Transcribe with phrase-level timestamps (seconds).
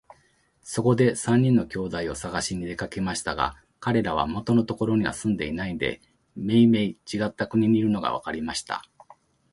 [0.63, 6.01] そこで三人の兄弟をさがしに出かけましたが、かれらは元のところには住んでいないで、
[6.35, 8.83] めいめいちがった国にいるのがわかりました。